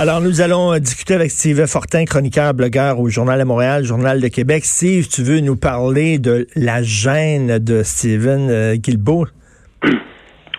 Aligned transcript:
Alors, 0.00 0.20
nous 0.20 0.40
allons 0.40 0.72
euh, 0.72 0.78
discuter 0.78 1.14
avec 1.14 1.28
Steve 1.32 1.66
Fortin, 1.66 2.04
chroniqueur, 2.04 2.54
blogueur 2.54 3.00
au 3.00 3.08
Journal 3.08 3.40
de 3.40 3.44
Montréal, 3.44 3.82
Journal 3.82 4.20
de 4.20 4.28
Québec. 4.28 4.64
Steve, 4.64 5.08
tu 5.08 5.22
veux 5.22 5.40
nous 5.40 5.56
parler 5.56 6.20
de 6.20 6.46
la 6.54 6.84
gêne 6.84 7.58
de 7.58 7.82
Steven 7.82 8.48
euh, 8.48 8.76
Guilbeault? 8.76 9.26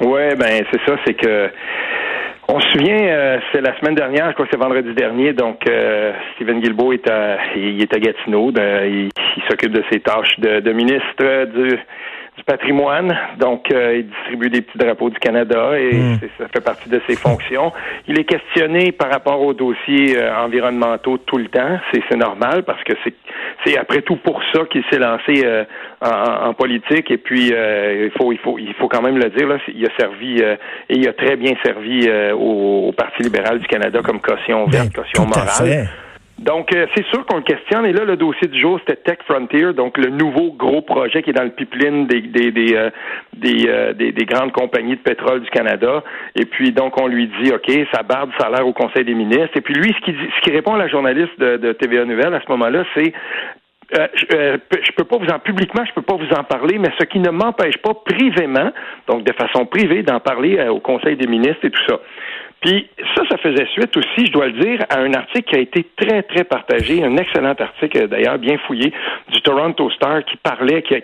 Oui, 0.01 0.33
ben 0.39 0.63
c'est 0.71 0.79
ça, 0.87 0.95
c'est 1.05 1.13
que 1.13 1.49
on 2.51 2.59
se 2.59 2.67
souvient, 2.69 2.99
euh, 2.99 3.37
c'est 3.51 3.61
la 3.61 3.77
semaine 3.79 3.95
dernière, 3.95 4.29
je 4.29 4.33
crois 4.33 4.45
que 4.45 4.51
c'est 4.51 4.59
vendredi 4.59 4.93
dernier, 4.93 5.33
donc 5.33 5.61
euh, 5.69 6.13
Stephen 6.33 6.61
Guilbeault 6.61 6.93
est 6.93 7.07
à, 7.07 7.37
il 7.55 7.81
est 7.81 7.93
à 7.93 7.99
Gatineau, 7.99 8.51
il, 8.51 9.09
s'occupe 9.49 9.71
de 9.71 9.83
ses 9.91 9.99
tâches 9.99 10.39
de, 10.39 10.71
ministre 10.71 11.45
du, 11.45 11.77
du 12.39 12.43
patrimoine. 12.45 13.15
Donc, 13.37 13.71
euh, 13.71 13.97
il 13.97 14.07
distribue 14.07 14.49
des 14.49 14.61
petits 14.61 14.77
drapeaux 14.77 15.09
du 15.09 15.19
Canada 15.19 15.77
et 15.77 15.93
hmm. 15.93 16.19
ça 16.37 16.47
fait 16.47 16.63
partie 16.63 16.89
de 16.89 17.01
ses 17.07 17.15
fonctions. 17.15 17.71
Il 18.07 18.17
est 18.17 18.23
questionné 18.23 18.91
par 18.91 19.11
rapport 19.11 19.41
aux 19.41 19.53
dossiers 19.53 20.17
environnementaux 20.37 21.17
tout 21.17 21.37
le 21.37 21.47
temps. 21.47 21.79
C'est 21.91 22.15
normal 22.15 22.63
parce 22.63 22.83
que 22.83 22.93
c'est 23.65 23.77
après 23.77 24.01
tout 24.01 24.15
pour 24.15 24.41
ça 24.53 24.61
qu'il 24.71 24.83
s'est 24.89 24.99
lancé 24.99 25.45
en, 26.01 26.53
politique. 26.53 27.11
Et 27.11 27.17
puis, 27.17 27.47
il 27.49 28.11
faut 28.17 28.31
il 28.31 28.39
faut 28.39 28.57
il 28.57 28.73
faut 28.75 28.87
quand 28.87 29.01
même 29.01 29.17
le 29.17 29.29
dire 29.29 29.47
là, 29.47 29.57
il 29.67 29.85
a 29.85 29.89
servi 29.97 30.39
et 30.39 30.57
il 30.89 31.07
a 31.07 31.13
très 31.13 31.35
bien 31.35 31.53
servi 31.63 32.09
au, 32.33 32.93
Parti 32.97 33.23
libéral 33.23 33.59
du 33.59 33.67
Canada 33.67 34.01
comme 34.03 34.19
caution 34.19 34.65
verte, 34.65 34.87
ben, 34.93 35.03
caution 35.03 35.25
morale. 35.25 35.87
Donc, 36.39 36.73
euh, 36.73 36.87
c'est 36.95 37.05
sûr 37.07 37.25
qu'on 37.25 37.37
le 37.37 37.43
questionne. 37.43 37.85
Et 37.85 37.91
là, 37.91 38.05
le 38.05 38.15
dossier 38.15 38.47
du 38.47 38.59
jour, 38.59 38.79
c'était 38.79 39.01
Tech 39.01 39.17
Frontier, 39.25 39.73
donc 39.73 39.97
le 39.97 40.09
nouveau 40.09 40.53
gros 40.53 40.81
projet 40.81 41.21
qui 41.21 41.31
est 41.31 41.33
dans 41.33 41.43
le 41.43 41.49
pipeline 41.49 42.07
des 42.07 42.21
des 42.21 42.51
des, 42.51 42.75
euh, 42.75 42.89
euh, 43.45 43.93
des, 43.93 44.13
des, 44.13 44.25
grandes 44.25 44.53
compagnies 44.53 44.95
de 44.95 45.01
pétrole 45.01 45.41
du 45.41 45.49
Canada. 45.49 46.01
Et 46.35 46.45
puis, 46.45 46.71
donc, 46.71 46.99
on 46.99 47.07
lui 47.07 47.29
dit, 47.41 47.51
OK, 47.51 47.69
ça 47.93 48.03
barre 48.03 48.27
du 48.27 48.33
salaire 48.39 48.65
au 48.65 48.71
Conseil 48.71 49.03
des 49.03 49.15
ministres. 49.15 49.57
Et 49.57 49.61
puis, 49.61 49.73
lui, 49.73 49.93
ce 49.99 50.05
qui, 50.05 50.13
ce 50.13 50.41
qui 50.41 50.51
répond 50.51 50.75
à 50.75 50.77
la 50.77 50.87
journaliste 50.87 51.37
de, 51.39 51.57
de 51.57 51.73
TVA 51.73 52.05
Nouvelle 52.05 52.33
à 52.33 52.39
ce 52.39 52.49
moment-là, 52.51 52.85
c'est 52.95 53.13
je, 53.91 54.59
je 54.71 54.91
peux 54.91 55.03
pas 55.03 55.17
vous 55.17 55.29
en 55.29 55.39
publiquement, 55.39 55.83
je 55.83 55.93
peux 55.93 56.03
pas 56.03 56.15
vous 56.15 56.31
en 56.37 56.43
parler, 56.43 56.77
mais 56.77 56.89
ce 56.99 57.05
qui 57.05 57.17
ne 57.17 57.31
m'empêche 57.31 57.77
pas 57.79 57.95
privément, 58.05 58.71
donc 59.07 59.23
de 59.23 59.33
façon 59.33 59.65
privée, 59.65 60.03
d'en 60.03 60.19
parler 60.19 60.61
au 60.69 60.79
Conseil 60.79 61.15
des 61.15 61.25
ministres 61.25 61.65
et 61.65 61.71
tout 61.71 61.83
ça. 61.87 61.99
Puis 62.61 62.89
ça, 63.15 63.23
ça 63.29 63.37
faisait 63.37 63.65
suite 63.67 63.95
aussi, 63.95 64.25
je 64.25 64.31
dois 64.31 64.47
le 64.47 64.59
dire, 64.59 64.83
à 64.89 64.99
un 64.99 65.13
article 65.13 65.49
qui 65.49 65.55
a 65.55 65.59
été 65.59 65.85
très, 65.95 66.23
très 66.23 66.43
partagé, 66.43 67.03
un 67.03 67.15
excellent 67.15 67.53
article 67.57 68.09
d'ailleurs, 68.09 68.37
bien 68.37 68.57
fouillé, 68.67 68.91
du 69.29 69.41
Toronto 69.41 69.89
Star 69.91 70.25
qui 70.25 70.35
parlait, 70.37 70.81
qui, 70.81 70.95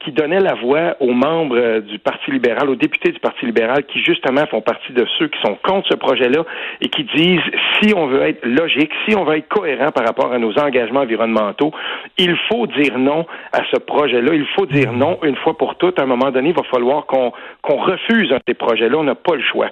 qui, 0.00 0.12
donnait 0.12 0.40
la 0.40 0.54
voix 0.54 0.96
aux 0.98 1.12
membres 1.12 1.56
euh, 1.56 1.80
du 1.80 2.00
Parti 2.00 2.32
libéral, 2.32 2.68
aux 2.68 2.74
députés 2.74 3.12
du 3.12 3.20
Parti 3.20 3.46
libéral 3.46 3.84
qui 3.84 4.02
justement 4.02 4.46
font 4.46 4.60
partie 4.60 4.92
de 4.92 5.06
ceux 5.18 5.28
qui 5.28 5.40
sont 5.42 5.56
contre 5.62 5.88
ce 5.88 5.94
projet-là 5.94 6.44
et 6.80 6.88
qui 6.88 7.04
disent 7.04 7.40
si 7.80 7.94
on 7.94 8.06
veut 8.06 8.22
être 8.22 8.44
logique, 8.44 8.90
si 9.06 9.14
on 9.14 9.24
veut 9.24 9.36
être 9.36 9.48
cohérent 9.48 9.92
par 9.92 10.04
rapport 10.04 10.32
à 10.32 10.38
nos 10.38 10.58
engagements 10.58 11.00
environnementaux, 11.00 11.70
il 12.18 12.36
faut 12.48 12.66
dire 12.66 12.98
non 12.98 13.26
à 13.52 13.62
ce 13.70 13.78
projet-là. 13.78 14.34
Il 14.34 14.46
faut 14.56 14.66
dire 14.66 14.92
non 14.92 15.18
une 15.22 15.36
fois 15.36 15.56
pour 15.56 15.76
toutes. 15.76 16.00
À 16.00 16.02
un 16.02 16.06
moment 16.06 16.30
donné, 16.30 16.50
il 16.50 16.56
va 16.56 16.64
falloir 16.64 17.06
qu'on 17.06 17.32
qu'on 17.62 17.76
refuse 17.76 18.32
un 18.32 18.36
de 18.36 18.42
ces 18.48 18.54
projets-là. 18.54 18.96
On 18.98 19.04
n'a 19.04 19.14
pas 19.14 19.36
le 19.36 19.42
choix. 19.42 19.70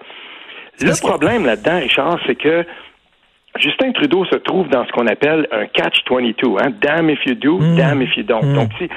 Le 0.81 1.01
problème 1.01 1.47
là-dedans, 1.47 1.79
Richard, 1.81 2.19
c'est 2.27 2.35
que 2.35 2.65
Justin 3.59 3.93
Trudeau 3.93 4.25
se 4.25 4.37
trouve 4.37 4.69
dans 4.69 4.85
ce 4.85 4.91
qu'on 4.91 5.07
appelle 5.07 5.47
un 5.53 5.67
catch-22, 5.67 6.59
hein? 6.61 6.73
damn 6.81 7.09
if 7.09 7.25
you 7.25 7.35
do, 7.35 7.59
hmm. 7.59 7.77
damn 7.77 8.03
if 8.03 8.17
you 8.17 8.25
don't. 8.25 8.43
Hmm. 8.43 8.55
Donc, 8.55 8.71
si, 8.79 8.89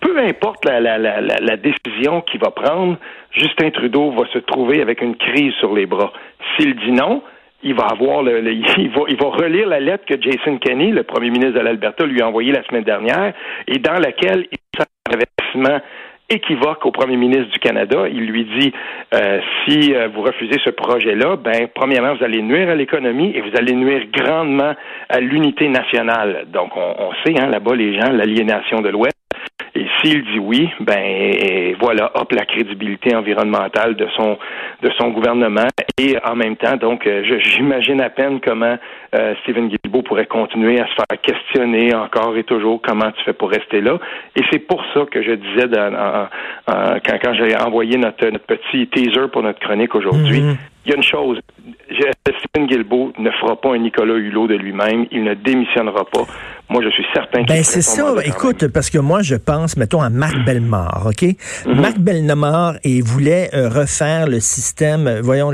peu 0.00 0.18
importe 0.18 0.64
la, 0.64 0.80
la, 0.80 0.98
la, 0.98 1.20
la 1.20 1.56
décision 1.56 2.22
qu'il 2.22 2.40
va 2.40 2.50
prendre, 2.50 2.96
Justin 3.30 3.70
Trudeau 3.70 4.12
va 4.12 4.26
se 4.32 4.38
trouver 4.38 4.80
avec 4.80 5.02
une 5.02 5.16
crise 5.16 5.52
sur 5.60 5.74
les 5.74 5.84
bras. 5.84 6.12
S'il 6.56 6.74
dit 6.76 6.92
non, 6.92 7.22
il 7.62 7.74
va 7.74 7.88
avoir 7.90 8.22
le, 8.22 8.40
il, 8.52 8.90
va, 8.90 9.02
il 9.08 9.16
va 9.16 9.28
relire 9.28 9.68
la 9.68 9.80
lettre 9.80 10.06
que 10.06 10.20
Jason 10.20 10.56
Kenney, 10.58 10.92
le 10.92 11.02
premier 11.02 11.30
ministre 11.30 11.58
de 11.58 11.60
l'Alberta, 11.60 12.06
lui 12.06 12.22
a 12.22 12.28
envoyée 12.28 12.52
la 12.52 12.64
semaine 12.64 12.84
dernière, 12.84 13.34
et 13.66 13.78
dans 13.78 13.98
laquelle 13.98 14.46
il 14.50 14.58
s'investissement 14.74 15.80
équivoque 16.28 16.84
au 16.84 16.90
premier 16.90 17.16
ministre 17.16 17.50
du 17.52 17.58
Canada. 17.58 18.06
Il 18.08 18.26
lui 18.26 18.44
dit 18.44 18.72
euh, 19.14 19.40
si 19.64 19.94
euh, 19.94 20.08
vous 20.08 20.22
refusez 20.22 20.58
ce 20.64 20.70
projet-là, 20.70 21.36
ben 21.36 21.68
premièrement 21.74 22.14
vous 22.14 22.24
allez 22.24 22.42
nuire 22.42 22.68
à 22.68 22.74
l'économie 22.74 23.32
et 23.34 23.40
vous 23.40 23.56
allez 23.56 23.74
nuire 23.74 24.04
grandement 24.12 24.74
à 25.08 25.20
l'unité 25.20 25.68
nationale. 25.68 26.46
Donc 26.48 26.76
on, 26.76 26.94
on 26.98 27.12
sait 27.24 27.38
hein, 27.40 27.46
là-bas 27.48 27.74
les 27.74 27.94
gens 27.98 28.10
l'aliénation 28.10 28.80
de 28.80 28.88
l'Ouest. 28.88 29.15
S'il 30.06 30.22
dit 30.22 30.38
oui, 30.38 30.68
ben 30.78 31.74
voilà, 31.80 32.12
hop, 32.14 32.30
la 32.30 32.44
crédibilité 32.44 33.16
environnementale 33.16 33.96
de 33.96 34.06
son 34.16 34.38
de 34.82 34.90
son 34.98 35.08
gouvernement. 35.08 35.66
Et 35.98 36.16
en 36.24 36.36
même 36.36 36.56
temps, 36.56 36.76
donc, 36.76 37.06
euh, 37.06 37.24
j'imagine 37.40 38.00
à 38.00 38.10
peine 38.10 38.40
comment 38.40 38.76
euh, 39.14 39.34
Stephen 39.42 39.68
Guilbeault 39.68 40.02
pourrait 40.02 40.26
continuer 40.26 40.78
à 40.78 40.86
se 40.86 40.92
faire 40.94 41.20
questionner 41.20 41.92
encore 41.92 42.36
et 42.36 42.44
toujours 42.44 42.80
comment 42.82 43.10
tu 43.10 43.24
fais 43.24 43.32
pour 43.32 43.50
rester 43.50 43.80
là. 43.80 43.98
Et 44.36 44.42
c'est 44.52 44.60
pour 44.60 44.80
ça 44.94 45.06
que 45.10 45.22
je 45.22 45.32
disais 45.32 45.66
dans, 45.66 46.28
quand, 46.66 47.18
quand 47.24 47.34
j'ai 47.34 47.56
envoyé 47.56 47.96
notre, 47.96 48.28
notre 48.28 48.46
petit 48.46 48.86
teaser 48.86 49.28
pour 49.32 49.42
notre 49.42 49.58
chronique 49.58 49.94
aujourd'hui, 49.94 50.40
mm-hmm. 50.40 50.56
il 50.84 50.90
y 50.90 50.94
a 50.94 50.96
une 50.96 51.02
chose. 51.02 51.40
Stephen 51.90 52.68
Guilbeault 52.68 53.12
ne 53.18 53.30
fera 53.30 53.60
pas 53.60 53.74
un 53.74 53.78
Nicolas 53.78 54.14
Hulot 54.14 54.46
de 54.46 54.54
lui-même. 54.54 55.06
Il 55.10 55.24
ne 55.24 55.34
démissionnera 55.34 56.04
pas. 56.04 56.26
Moi, 56.68 56.82
je 56.82 56.90
suis 56.90 57.04
certain 57.14 57.44
Ben, 57.44 57.62
c'est 57.62 57.80
ça. 57.80 58.12
Écoute, 58.24 58.66
parce 58.68 58.90
que 58.90 58.98
moi, 58.98 59.22
je 59.22 59.36
pense, 59.36 59.76
mettons, 59.76 60.02
à 60.02 60.10
Marc 60.10 60.36
Bellemare, 60.44 61.06
OK? 61.06 61.22
Mhm. 61.64 61.80
Marc 61.80 61.98
Bellemare, 61.98 62.74
il 62.82 63.04
voulait 63.04 63.50
euh, 63.54 63.68
refaire 63.68 64.26
le 64.26 64.40
système, 64.40 65.06
euh, 65.06 65.20
voyons, 65.22 65.52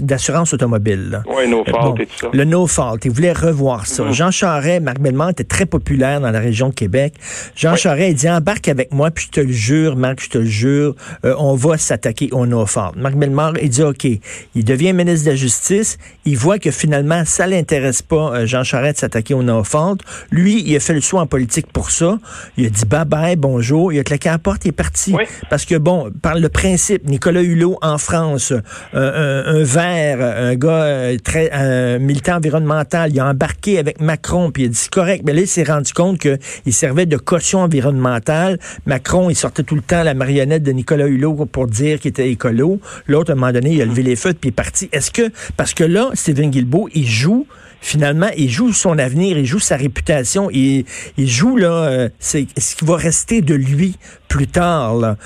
d'assurance 0.00 0.52
automobile. 0.52 1.22
Oui, 1.26 1.48
no 1.48 1.64
fault 1.64 1.94
et 1.98 2.04
tout 2.04 2.16
ça. 2.18 2.28
Le 2.30 2.44
no 2.44 2.66
fault. 2.66 2.98
Il 3.04 3.10
voulait 3.10 3.32
revoir 3.32 3.86
ça. 3.86 4.04
Mhm. 4.04 4.12
Jean 4.12 4.30
Charest, 4.30 4.82
Marc 4.82 4.98
Bellemare 4.98 5.30
était 5.30 5.44
très 5.44 5.64
populaire 5.64 6.20
dans 6.20 6.30
la 6.30 6.40
région 6.40 6.68
de 6.68 6.74
Québec. 6.74 7.14
Jean 7.56 7.74
Charest, 7.74 8.10
il 8.10 8.14
dit, 8.16 8.28
embarque 8.28 8.68
avec 8.68 8.92
moi, 8.92 9.10
puis 9.10 9.26
je 9.26 9.30
te 9.30 9.40
le 9.40 9.52
jure, 9.52 9.96
Marc, 9.96 10.22
je 10.22 10.28
te 10.28 10.38
le 10.38 10.44
jure, 10.44 10.94
euh, 11.24 11.34
on 11.38 11.54
va 11.54 11.78
s'attaquer 11.78 12.28
au 12.32 12.44
no 12.44 12.66
fault. 12.66 12.92
Marc 12.96 13.14
Bellemare, 13.14 13.54
il 13.62 13.70
dit, 13.70 13.82
OK. 13.82 14.06
Il 14.54 14.64
devient 14.64 14.92
ministre 14.92 15.24
de 15.24 15.30
la 15.30 15.36
Justice. 15.36 15.96
Il 16.26 16.36
voit 16.36 16.58
que 16.58 16.70
finalement, 16.70 17.22
ça 17.24 17.46
l'intéresse 17.46 18.02
pas, 18.02 18.44
Jean 18.44 18.62
Charest, 18.62 18.96
de 18.96 19.00
s'attaquer 19.00 19.32
au 19.32 19.42
no 19.42 19.64
fault. 19.64 19.96
Lui, 20.30 20.49
il 20.52 20.76
a 20.76 20.80
fait 20.80 20.94
le 20.94 21.00
choix 21.00 21.20
en 21.20 21.26
politique 21.26 21.66
pour 21.72 21.90
ça. 21.90 22.18
Il 22.56 22.66
a 22.66 22.70
dit 22.70 22.84
bye 22.86 23.04
bye, 23.04 23.36
bonjour. 23.36 23.92
Il 23.92 23.98
a 23.98 24.04
claqué 24.04 24.28
la 24.28 24.38
porte, 24.38 24.64
il 24.64 24.68
est 24.68 24.72
parti. 24.72 25.14
Parce 25.48 25.64
que, 25.64 25.76
bon, 25.76 26.10
par 26.22 26.36
le 26.36 26.48
principe, 26.48 27.08
Nicolas 27.08 27.42
Hulot 27.42 27.78
en 27.82 27.98
France, 27.98 28.52
euh, 28.94 29.60
un, 29.60 29.62
vert, 29.62 30.20
un 30.20 30.54
gars 30.54 30.70
euh, 30.70 31.16
très 31.22 31.50
un 31.52 31.98
militant 31.98 32.36
environnemental, 32.36 33.10
il 33.12 33.20
a 33.20 33.26
embarqué 33.26 33.78
avec 33.78 34.00
Macron, 34.00 34.50
puis 34.50 34.64
il 34.64 34.66
a 34.66 34.68
dit 34.68 34.88
correct. 34.90 35.22
Mais 35.26 35.32
là, 35.32 35.40
il 35.42 35.48
s'est 35.48 35.64
rendu 35.64 35.92
compte 35.92 36.18
qu'il 36.18 36.72
servait 36.72 37.06
de 37.06 37.16
caution 37.16 37.60
environnementale. 37.60 38.58
Macron, 38.86 39.30
il 39.30 39.36
sortait 39.36 39.62
tout 39.62 39.74
le 39.74 39.82
temps 39.82 40.02
la 40.02 40.14
marionnette 40.14 40.62
de 40.62 40.72
Nicolas 40.72 41.06
Hulot 41.06 41.46
pour 41.46 41.66
dire 41.66 42.00
qu'il 42.00 42.10
était 42.10 42.30
écolo. 42.30 42.80
L'autre, 43.06 43.30
à 43.30 43.32
un 43.32 43.36
moment 43.36 43.52
donné, 43.52 43.72
il 43.72 43.82
a 43.82 43.84
levé 43.84 44.02
les 44.02 44.16
feux, 44.16 44.32
puis 44.32 44.48
il 44.48 44.52
est 44.52 44.52
parti. 44.52 44.88
Est-ce 44.92 45.10
que, 45.10 45.30
parce 45.56 45.74
que 45.74 45.84
là, 45.84 46.10
Stephen 46.14 46.50
Guilbeault, 46.50 46.88
il 46.94 47.06
joue 47.06 47.46
finalement, 47.80 48.28
il 48.36 48.48
joue 48.48 48.72
son 48.72 48.98
avenir, 48.98 49.38
il 49.38 49.46
joue 49.46 49.58
sa 49.58 49.76
réputation, 49.76 50.48
il, 50.50 50.84
joue 51.18 51.56
là, 51.56 51.72
euh, 51.72 52.08
ce 52.18 52.38
qui 52.76 52.84
va 52.84 52.96
rester 52.96 53.40
de 53.40 53.54
lui 53.54 53.96
plus 54.28 54.46
tard. 54.46 54.96
Là? 54.96 55.16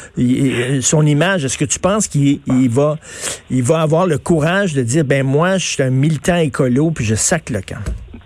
Son 0.80 1.04
image, 1.04 1.44
est-ce 1.44 1.58
que 1.58 1.64
tu 1.64 1.78
penses 1.78 2.08
qu'il 2.08 2.40
va, 2.70 2.96
avoir 3.76 4.06
le 4.06 4.18
courage 4.18 4.74
de 4.74 4.82
dire, 4.82 5.04
ben 5.04 5.24
moi, 5.24 5.58
je 5.58 5.66
suis 5.66 5.82
un 5.82 5.90
militant 5.90 6.36
écolo, 6.36 6.90
puis 6.90 7.04
je 7.04 7.14
sac 7.14 7.50
le 7.50 7.60
camp? 7.60 7.82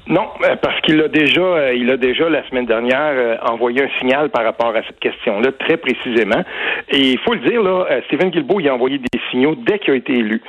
Non, 0.06 0.26
euh, 0.42 0.56
parce 0.56 0.80
qu'il 0.80 0.98
a 1.02 1.08
déjà, 1.08 1.40
euh, 1.42 1.74
il 1.74 1.90
a 1.90 1.98
déjà 1.98 2.30
la 2.30 2.46
semaine 2.48 2.64
dernière 2.64 3.38
envoyé 3.46 3.82
un 3.82 3.98
signal 3.98 4.30
par 4.30 4.42
rapport 4.42 4.74
à 4.74 4.82
cette 4.86 4.98
question-là, 5.00 5.52
très 5.58 5.76
précisément. 5.76 6.42
Et 6.88 7.10
il 7.12 7.18
faut 7.18 7.34
le 7.34 7.40
dire, 7.40 7.62
là, 7.62 7.84
Stephen 8.06 8.30
Guilbeault, 8.30 8.60
il 8.60 8.68
a 8.70 8.74
envoyé 8.74 8.96
des 8.96 9.17
signaux 9.30 9.54
dès 9.54 9.78
qu'il 9.78 9.94
a 9.94 9.96
été 9.96 10.12
élu. 10.12 10.40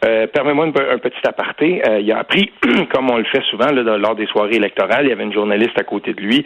Permets-moi 0.00 0.66
un, 0.66 0.98
petit 0.98 1.26
aparté. 1.26 1.82
il 2.00 2.12
a 2.12 2.18
appris, 2.18 2.52
comme 2.92 3.10
on 3.10 3.16
le 3.16 3.24
fait 3.24 3.42
souvent 3.50 3.66
lors 3.72 4.14
des 4.14 4.26
soirées 4.26 4.54
électorales, 4.54 5.06
il 5.06 5.08
y 5.08 5.12
avait 5.12 5.24
une 5.24 5.32
journaliste 5.32 5.76
à 5.76 5.82
côté 5.82 6.12
de 6.12 6.20
lui. 6.20 6.44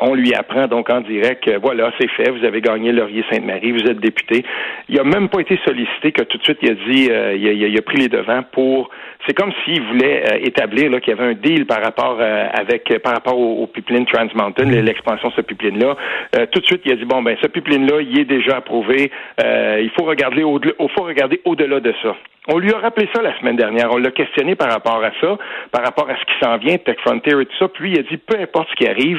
on 0.00 0.14
lui 0.14 0.32
apprend 0.34 0.68
donc 0.68 0.88
en 0.88 1.00
direct, 1.00 1.50
voilà, 1.60 1.92
c'est 1.98 2.08
fait, 2.10 2.30
vous 2.30 2.44
avez 2.44 2.60
gagné 2.60 2.92
Laurier-Sainte-Marie, 2.92 3.72
vous 3.72 3.90
êtes 3.90 3.98
député. 3.98 4.44
Il 4.88 5.00
a 5.00 5.04
même 5.04 5.28
pas 5.28 5.40
été 5.40 5.58
sollicité 5.64 6.12
que 6.12 6.22
tout 6.22 6.38
de 6.38 6.44
suite 6.44 6.58
il 6.62 6.70
a 6.70 6.74
dit, 6.74 7.10
il 7.40 7.76
a, 7.76 7.82
pris 7.82 7.98
les 7.98 8.08
devants 8.08 8.44
pour. 8.52 8.90
C'est 9.26 9.34
comme 9.34 9.52
s'il 9.64 9.82
voulait 9.82 10.40
établir 10.44 10.86
qu'il 11.00 11.14
y 11.14 11.20
avait 11.20 11.30
un 11.30 11.34
deal 11.34 11.66
par 11.66 11.82
rapport 11.82 12.18
euh, 12.20 12.46
avec 12.52 12.90
euh, 12.90 12.98
par 12.98 13.12
rapport 13.12 13.38
au, 13.38 13.66
pipeline 13.66 14.06
Trans 14.06 14.28
Mountain, 14.34 14.66
mm. 14.66 14.84
l'expansion 14.84 15.28
de 15.28 15.34
ce 15.34 15.40
pipeline-là. 15.40 15.96
Euh, 16.36 16.46
tout 16.46 16.60
de 16.60 16.66
suite, 16.66 16.82
il 16.84 16.92
a 16.92 16.96
dit 16.96 17.04
bon 17.04 17.22
ben 17.22 17.36
ce 17.42 17.48
pipeline-là, 17.48 18.00
il 18.00 18.20
est 18.20 18.24
déjà 18.24 18.58
approuvé. 18.58 19.10
il 19.38 19.90
faut 19.96 20.04
regarder 20.04 20.42
au, 20.42 20.60
faut 20.94 21.02
regarder 21.16 21.40
au-delà 21.44 21.80
de 21.80 21.92
ça. 22.02 22.14
On 22.48 22.58
lui 22.58 22.72
a 22.72 22.78
rappelé 22.78 23.08
ça 23.12 23.20
la 23.22 23.36
semaine 23.40 23.56
dernière. 23.56 23.90
On 23.90 23.96
l'a 23.96 24.12
questionné 24.12 24.54
par 24.54 24.70
rapport 24.70 25.02
à 25.02 25.10
ça, 25.20 25.36
par 25.72 25.84
rapport 25.84 26.08
à 26.08 26.14
ce 26.14 26.24
qui 26.26 26.38
s'en 26.40 26.58
vient, 26.58 26.78
Tech 26.78 26.96
Frontier 27.04 27.32
et 27.32 27.46
tout 27.46 27.56
ça. 27.58 27.66
Puis 27.66 27.92
il 27.92 27.98
a 27.98 28.02
dit 28.02 28.16
peu 28.18 28.38
importe 28.38 28.68
ce 28.70 28.76
qui 28.76 28.88
arrive, 28.88 29.18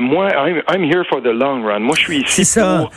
moi, 0.00 0.30
I'm, 0.70 0.84
here 0.84 1.04
for 1.06 1.20
the 1.20 1.26
long 1.26 1.62
run. 1.62 1.80
Moi, 1.80 1.94
je 1.94 2.00
suis 2.00 2.22
ici 2.22 2.58
pour 2.58 2.90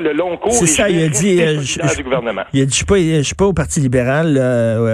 le, 0.00 0.12
long 0.14 0.38
cours. 0.38 0.52
C'est 0.52 0.66
ça. 0.66 0.88
Il 0.88 1.02
a 1.02 1.08
dit. 1.08 1.38
je, 1.38 1.96
du 1.96 2.02
gouvernement. 2.02 2.44
Il 2.54 2.62
a 2.62 2.64
dit 2.64 2.70
je 2.70 2.76
suis 2.76 2.86
pas, 2.86 2.96
je 2.96 3.22
suis 3.22 3.34
pas 3.34 3.44
au 3.44 3.52
Parti 3.52 3.80
libéral, 3.80 4.40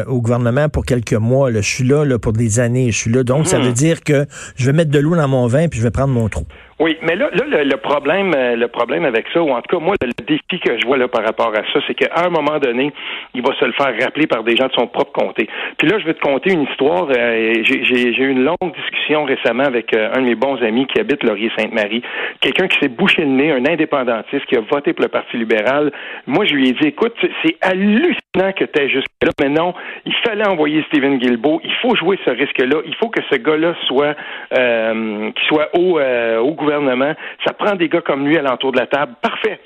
au 0.08 0.20
gouvernement 0.20 0.68
pour 0.68 0.84
quelques 0.84 1.12
mois. 1.12 1.52
Je 1.52 1.60
suis 1.60 1.84
là, 1.84 2.04
là 2.04 2.18
pour 2.18 2.32
des 2.32 2.58
années. 2.58 2.90
Je 2.90 2.98
suis 2.98 3.12
là. 3.12 3.22
Donc, 3.22 3.46
ça 3.46 3.60
hmm. 3.60 3.62
veut 3.62 3.72
dire 3.72 4.02
que 4.02 4.26
je 4.56 4.66
vais 4.66 4.72
mettre 4.72 4.90
de 4.90 4.98
l'eau 4.98 5.14
dans 5.14 5.28
mon 5.28 5.46
vin 5.46 5.68
puis 5.68 5.78
je 5.78 5.84
vais 5.84 5.92
prendre 5.92 6.12
mon 6.12 6.28
trou. 6.28 6.46
Oui, 6.80 6.96
mais 7.02 7.14
là, 7.14 7.28
là 7.34 7.62
le, 7.62 7.76
problème, 7.76 8.32
euh, 8.34 8.56
le 8.56 8.66
problème 8.68 9.04
avec 9.04 9.26
ça, 9.34 9.42
ou 9.42 9.50
en 9.50 9.60
tout 9.60 9.76
cas 9.76 9.84
moi, 9.84 9.96
le, 10.00 10.12
défi 10.24 10.58
que 10.60 10.80
je 10.80 10.86
vois 10.86 10.96
là 10.96 11.08
par 11.08 11.22
rapport 11.22 11.52
à 11.54 11.62
ça, 11.74 11.80
c'est 11.86 11.92
qu'à 11.92 12.24
un 12.24 12.30
moment 12.30 12.58
donné, 12.58 12.90
il 13.34 13.42
va 13.42 13.54
se 13.54 13.66
le 13.66 13.72
faire 13.72 13.92
rappeler 14.02 14.26
par 14.26 14.42
des 14.44 14.56
gens 14.56 14.66
de 14.66 14.72
son 14.72 14.86
propre 14.86 15.12
comté. 15.12 15.46
Puis 15.76 15.86
là, 15.86 15.98
je 15.98 16.06
vais 16.06 16.14
te 16.14 16.20
conter 16.20 16.54
une 16.54 16.62
histoire. 16.62 17.06
Euh, 17.14 17.62
j'ai 17.64 18.22
eu 18.22 18.30
une 18.30 18.44
longue 18.44 18.74
discussion 18.74 19.24
récemment 19.24 19.64
avec 19.64 19.92
euh, 19.92 20.10
un 20.14 20.22
de 20.22 20.26
mes 20.26 20.34
bons 20.34 20.56
amis 20.62 20.86
qui 20.86 20.98
habite 20.98 21.22
Laurier-Sainte-Marie, 21.22 22.02
quelqu'un 22.40 22.66
qui 22.66 22.78
s'est 22.78 22.88
bouché 22.88 23.22
le 23.22 23.28
nez, 23.28 23.52
un 23.52 23.66
indépendantiste 23.66 24.46
qui 24.46 24.56
a 24.56 24.60
voté 24.60 24.94
pour 24.94 25.02
le 25.02 25.08
Parti 25.08 25.36
libéral. 25.36 25.92
Moi, 26.30 26.44
je 26.46 26.54
lui 26.54 26.68
ai 26.68 26.72
dit, 26.72 26.88
écoute, 26.88 27.14
c'est 27.42 27.56
hallucinant 27.60 28.52
que 28.56 28.64
tu 28.64 28.80
es 28.80 28.88
jusque 28.88 29.10
là, 29.22 29.30
mais 29.40 29.48
non, 29.48 29.74
il 30.06 30.14
fallait 30.24 30.46
envoyer 30.46 30.84
Stephen 30.88 31.18
Guilbeault. 31.18 31.60
Il 31.64 31.74
faut 31.82 31.94
jouer 31.96 32.18
ce 32.24 32.30
risque-là. 32.30 32.78
Il 32.86 32.94
faut 32.96 33.08
que 33.08 33.20
ce 33.30 33.36
gars-là 33.36 33.74
soit, 33.86 34.16
euh, 34.56 35.30
soit 35.48 35.68
au, 35.76 36.00
au 36.00 36.52
gouvernement 36.52 37.14
ça 37.44 37.52
prend 37.52 37.74
des 37.74 37.88
gars 37.88 38.00
comme 38.00 38.26
lui 38.26 38.36
à 38.36 38.42
l'entour 38.42 38.72
de 38.72 38.78
la 38.78 38.86
table. 38.86 39.14
Parfait. 39.22 39.60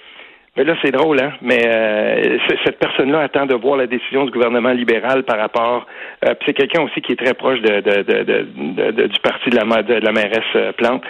Mais 0.57 0.63
là, 0.63 0.77
c'est 0.83 0.93
drôle, 0.93 1.21
hein? 1.21 1.33
Mais 1.43 1.67
euh, 1.67 2.39
cette 2.65 2.79
personne-là 2.79 3.23
attend 3.23 3.45
de 3.45 3.57
voir 3.57 3.77
la 3.77 3.89
décision 3.89 4.25
du 4.25 4.31
gouvernement 4.31 4.71
libéral 4.71 5.25
par 5.25 5.39
rapport. 5.39 5.85
Euh, 6.25 6.35
c'est 6.47 6.53
quelqu'un 6.53 6.83
aussi 6.83 7.01
qui 7.01 7.13
est 7.13 7.17
très 7.17 7.35
proche 7.35 7.61
de, 7.61 7.81
du 7.81 9.21
parti 9.21 9.51
de 9.51 9.57
la, 9.57 9.83
de 9.83 9.95
la 9.95 10.13
mairesse 10.13 10.45
euh, 10.55 10.71
Plante. 10.73 11.03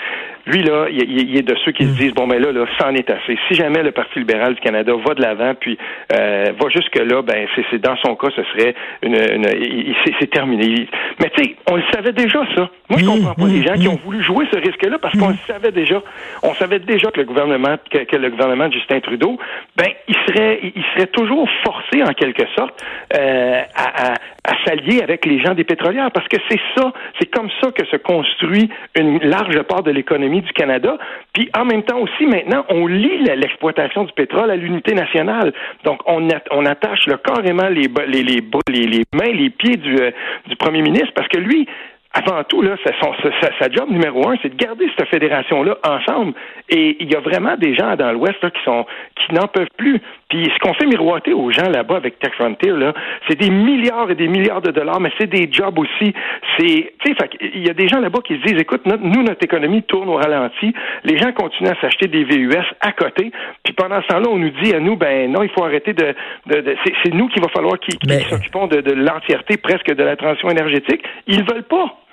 Lui, 0.46 0.62
là, 0.62 0.86
il, 0.90 1.36
est 1.36 1.42
de 1.42 1.54
ceux 1.64 1.72
qui 1.72 1.84
se 1.84 1.90
mm. 1.90 1.94
disent 1.94 2.14
bon, 2.14 2.26
ben 2.26 2.40
là, 2.40 2.52
là, 2.52 2.66
c'en 2.78 2.94
est 2.94 3.08
assez. 3.08 3.38
Si 3.48 3.54
jamais 3.54 3.82
le 3.82 3.92
Parti 3.92 4.18
libéral 4.18 4.54
du 4.54 4.60
Canada 4.60 4.92
va 5.06 5.14
de 5.14 5.22
l'avant, 5.22 5.54
puis 5.58 5.78
euh, 6.12 6.52
va 6.58 6.68
jusque 6.68 6.96
là, 6.96 7.22
ben 7.22 7.46
c'est 7.70 7.80
dans 7.80 7.96
son 7.96 8.14
cas, 8.14 8.28
ce 8.36 8.42
serait 8.44 8.74
une, 9.02 9.14
une 9.14 9.94
c'est 10.20 10.30
terminé. 10.30 10.86
Mais 11.20 11.30
tu 11.30 11.44
sais, 11.44 11.56
on 11.70 11.76
le 11.76 11.82
savait 11.92 12.12
déjà 12.12 12.40
ça. 12.54 12.68
Moi, 12.90 12.98
je 12.98 13.04
mm, 13.04 13.08
comprends 13.08 13.34
pas 13.34 13.46
les 13.46 13.60
mm, 13.60 13.66
gens 13.66 13.74
qui 13.74 13.88
ont 13.88 14.00
voulu 14.04 14.22
jouer 14.22 14.46
ce 14.52 14.58
risque-là 14.58 14.98
parce 14.98 15.18
qu'on 15.18 15.30
le 15.30 15.36
savait 15.46 15.72
déjà. 15.72 16.02
On 16.42 16.54
savait 16.54 16.78
déjà 16.78 17.10
que 17.10 17.20
le 17.20 17.26
gouvernement, 17.26 17.76
que, 17.90 18.16
le 18.16 18.30
gouvernement 18.30 18.68
de 18.68 18.74
Justin 18.74 19.00
Trudeau, 19.00 19.38
ben 19.76 19.88
il 20.08 20.16
serait, 20.26 20.60
il 20.62 20.84
serait 20.94 21.06
toujours 21.06 21.48
forcé 21.64 22.02
en 22.02 22.12
quelque 22.12 22.44
sorte 22.54 22.82
euh, 23.16 23.62
à, 23.74 24.10
à, 24.10 24.14
à 24.44 24.64
s'allier 24.64 25.02
avec 25.02 25.24
les 25.24 25.40
gens 25.42 25.54
des 25.54 25.64
pétrolières 25.64 26.10
parce 26.12 26.28
que 26.28 26.36
c'est 26.50 26.60
ça, 26.76 26.92
c'est 27.18 27.30
comme 27.30 27.48
ça 27.62 27.70
que 27.72 27.86
se 27.86 27.96
construit 27.96 28.68
une 28.98 29.18
large 29.24 29.60
part 29.62 29.82
de 29.82 29.90
l'économie 29.90 30.33
du 30.40 30.52
Canada. 30.52 30.98
Puis 31.32 31.48
en 31.56 31.64
même 31.64 31.82
temps 31.82 31.98
aussi, 32.00 32.26
maintenant, 32.26 32.64
on 32.68 32.86
lie 32.86 33.18
l'exploitation 33.24 34.04
du 34.04 34.12
pétrole 34.12 34.50
à 34.50 34.56
l'unité 34.56 34.94
nationale. 34.94 35.52
Donc, 35.84 36.00
on, 36.06 36.28
on 36.50 36.66
attache 36.66 37.06
le 37.06 37.16
carrément 37.16 37.68
les, 37.68 37.88
les, 38.06 38.22
les, 38.22 38.86
les, 38.86 39.02
mains, 39.14 39.32
les 39.32 39.50
pieds 39.50 39.76
du, 39.76 39.96
euh, 39.96 40.10
du 40.46 40.56
premier 40.56 40.82
ministre 40.82 41.12
parce 41.14 41.28
que 41.28 41.38
lui, 41.38 41.66
avant 42.14 42.44
tout, 42.44 42.62
là, 42.62 42.76
sa, 42.84 43.70
job 43.70 43.90
numéro 43.90 44.28
un, 44.28 44.36
c'est 44.40 44.48
de 44.48 44.56
garder 44.56 44.88
cette 44.96 45.08
fédération-là 45.08 45.78
ensemble. 45.82 46.32
Et 46.70 46.96
il 47.00 47.12
y 47.12 47.16
a 47.16 47.20
vraiment 47.20 47.56
des 47.56 47.74
gens 47.74 47.96
dans 47.96 48.12
l'Ouest 48.12 48.38
qui 48.40 48.62
sont 48.64 48.86
qui 49.16 49.34
n'en 49.34 49.48
peuvent 49.48 49.66
plus. 49.76 50.00
Puis 50.28 50.44
ce 50.44 50.58
qu'on 50.60 50.74
fait 50.74 50.86
miroiter 50.86 51.32
aux 51.32 51.50
gens 51.50 51.68
là-bas 51.68 51.96
avec 51.96 52.20
Tech 52.20 52.32
Frontier, 52.34 52.70
là, 52.70 52.92
c'est 53.28 53.38
des 53.38 53.50
milliards 53.50 54.10
et 54.10 54.14
des 54.14 54.28
milliards 54.28 54.62
de 54.62 54.70
dollars, 54.70 55.00
mais 55.00 55.10
c'est 55.18 55.26
des 55.26 55.48
jobs 55.50 55.76
aussi. 55.76 56.14
C'est, 56.56 56.94
tu 57.04 57.14
sais, 57.14 57.30
il 57.40 57.66
y 57.66 57.70
a 57.70 57.74
des 57.74 57.88
gens 57.88 57.98
là-bas 57.98 58.20
qui 58.24 58.36
se 58.36 58.42
disent, 58.42 58.60
écoute, 58.60 58.82
nous, 58.86 59.22
notre 59.22 59.42
économie 59.42 59.82
tourne 59.82 60.08
au 60.08 60.16
ralenti. 60.16 60.72
Les 61.02 61.18
gens 61.18 61.32
continuent 61.32 61.70
à 61.70 61.80
s'acheter 61.80 62.06
des 62.06 62.22
VUS 62.24 62.54
à 62.80 62.92
côté. 62.92 63.32
Puis 63.64 63.74
pendant 63.74 64.00
ce 64.02 64.06
temps-là, 64.08 64.28
on 64.30 64.38
nous 64.38 64.50
dit 64.62 64.72
à 64.72 64.78
nous, 64.78 64.96
ben 64.96 65.30
non, 65.32 65.42
il 65.42 65.50
faut 65.50 65.64
arrêter 65.64 65.92
de, 65.92 66.14
de, 66.46 66.76
c'est, 66.84 67.12
nous 67.12 67.28
qu'il 67.28 67.42
va 67.42 67.48
falloir 67.48 67.78
qui, 67.80 67.98
s'occupons 68.28 68.68
de, 68.68 68.80
de 68.80 68.92
l'entièreté 68.92 69.56
presque 69.56 69.92
de 69.92 70.02
la 70.02 70.16
transition 70.16 70.48
énergétique. 70.48 71.02
Ils 71.26 71.44
veulent 71.44 71.64
pas. 71.64 72.03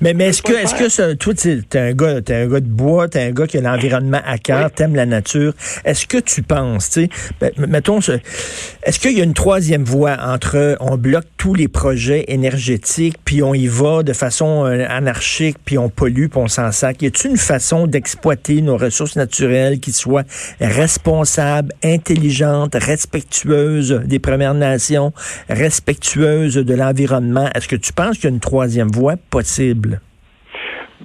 Mais, 0.00 0.14
mais 0.14 0.28
est-ce 0.28 0.42
que, 0.42 0.52
est-ce 0.52 0.74
que 0.74 0.88
ça, 0.88 1.14
toi, 1.14 1.34
t'es 1.34 1.78
un 1.78 1.92
gars, 1.92 2.22
t'es 2.22 2.34
un 2.34 2.46
gars 2.46 2.60
de 2.60 2.68
bois, 2.68 3.08
t'es 3.08 3.20
un 3.20 3.30
gars 3.30 3.46
qui 3.46 3.58
a 3.58 3.60
l'environnement 3.60 4.20
à 4.24 4.38
cœur, 4.38 4.70
t'aimes 4.70 4.94
la 4.94 5.06
nature. 5.06 5.52
Est-ce 5.84 6.06
que 6.06 6.18
tu 6.18 6.42
penses, 6.42 6.90
tu 6.90 7.08
sais, 7.40 7.52
mettons, 7.58 8.00
est-ce 8.00 8.98
qu'il 8.98 9.16
y 9.16 9.20
a 9.20 9.24
une 9.24 9.34
troisième 9.34 9.84
voie 9.84 10.16
entre 10.20 10.76
on 10.80 10.96
bloque 10.96 11.26
tous 11.36 11.54
les 11.54 11.68
projets 11.68 12.24
énergétiques, 12.28 13.16
puis 13.24 13.42
on 13.42 13.54
y 13.54 13.66
va 13.66 14.02
de 14.02 14.12
façon 14.12 14.64
euh, 14.64 14.86
anarchique, 14.88 15.56
puis 15.64 15.78
on 15.78 15.88
pollue, 15.88 16.26
puis 16.28 16.40
on 16.40 16.48
s'en 16.48 16.72
sac? 16.72 17.02
Y 17.02 17.06
a-t-il 17.06 17.32
une 17.32 17.36
façon 17.36 17.86
d'exploiter 17.86 18.62
nos 18.62 18.76
ressources 18.76 19.16
naturelles 19.16 19.78
qui 19.80 19.92
soit 19.92 20.24
responsable, 20.60 21.72
intelligente, 21.84 22.74
respectueuse 22.74 24.02
des 24.04 24.18
Premières 24.18 24.54
Nations, 24.54 25.12
respectueuse 25.48 26.54
de 26.54 26.74
l'environnement? 26.74 27.48
Est-ce 27.54 27.68
que 27.68 27.76
tu 27.76 27.92
penses 27.92 28.16
qu'il 28.16 28.24
y 28.24 28.26
a 28.28 28.30
une 28.30 28.40
troisième 28.40 28.90
voie 28.90 29.16
possible? 29.30 29.55
possible. 29.56 30.05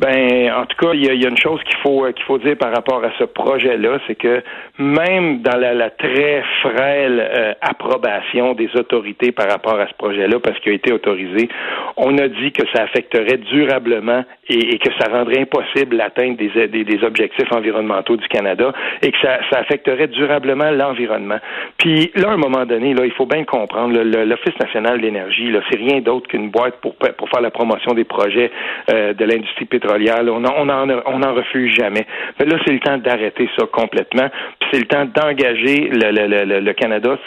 Ben, 0.01 0.51
en 0.51 0.65
tout 0.65 0.83
cas, 0.83 0.93
il 0.95 1.05
y, 1.05 1.09
a, 1.09 1.29
une 1.29 1.37
chose 1.37 1.61
qu'il 1.63 1.77
faut 1.77 2.07
qu'il 2.11 2.25
faut 2.25 2.39
dire 2.39 2.57
par 2.57 2.73
rapport 2.73 3.03
à 3.03 3.11
ce 3.19 3.23
projet-là, 3.23 3.99
c'est 4.07 4.15
que 4.15 4.41
même 4.79 5.43
dans 5.43 5.59
la, 5.59 5.91
très 5.91 6.43
frêle 6.63 7.19
euh, 7.19 7.53
approbation 7.61 8.55
des 8.55 8.69
autorités 8.75 9.31
par 9.31 9.47
rapport 9.47 9.79
à 9.79 9.87
ce 9.87 9.93
projet-là, 9.93 10.39
parce 10.39 10.59
qu'il 10.61 10.71
a 10.71 10.75
été 10.75 10.91
autorisé, 10.91 11.49
on 11.97 12.17
a 12.17 12.27
dit 12.29 12.51
que 12.51 12.63
ça 12.73 12.81
affecterait 12.81 13.37
durablement 13.37 14.23
et, 14.49 14.79
que 14.79 14.89
ça 14.99 15.07
rendrait 15.07 15.41
impossible 15.41 15.97
l'atteinte 15.97 16.35
des, 16.37 16.49
des, 16.67 17.03
objectifs 17.03 17.51
environnementaux 17.51 18.17
du 18.17 18.27
Canada 18.27 18.73
et 19.03 19.11
que 19.11 19.17
ça, 19.21 19.37
ça 19.51 19.59
affecterait 19.59 20.07
durablement 20.07 20.71
l'environnement. 20.71 21.37
Puis 21.77 22.11
là, 22.15 22.29
à 22.29 22.33
un 22.33 22.37
moment 22.37 22.65
donné, 22.65 22.95
là, 22.95 23.05
il 23.05 23.11
faut 23.11 23.27
bien 23.27 23.43
comprendre, 23.43 24.01
l'Office 24.01 24.59
national 24.59 24.97
de 24.97 25.03
l'énergie, 25.03 25.51
là, 25.51 25.59
c'est 25.69 25.77
rien 25.77 26.01
d'autre 26.01 26.27
qu'une 26.27 26.49
boîte 26.49 26.81
pour, 26.81 26.95
pour 26.95 27.29
faire 27.29 27.41
la 27.41 27.51
promotion 27.51 27.93
des 27.93 28.03
projets 28.03 28.49
euh, 28.91 29.13
de 29.13 29.25
l'industrie 29.25 29.65
pétrolière. 29.65 29.90
On 29.91 31.15
n'en 31.19 31.33
refuse 31.33 31.73
jamais. 31.75 32.05
Mais 32.39 32.45
là, 32.45 32.57
c'est 32.65 32.73
le 32.73 32.79
temps 32.79 32.97
d'arrêter 32.97 33.49
ça 33.57 33.65
complètement. 33.71 34.27
C'est 34.71 34.79
le 34.79 34.85
temps 34.85 35.05
d'engager 35.05 35.89
le, 35.91 36.71
Canada 36.73 37.17